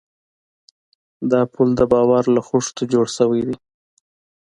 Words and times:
دا 1.31 1.41
پُل 1.53 1.67
د 1.79 1.81
باور 1.91 2.23
له 2.35 2.41
خښتو 2.47 2.83
جوړ 2.91 3.05
شوی 3.17 3.41
دی. 3.47 3.55